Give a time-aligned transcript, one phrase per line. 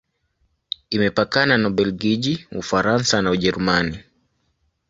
[0.89, 3.99] Imepakana na Ubelgiji, Ufaransa na Ujerumani.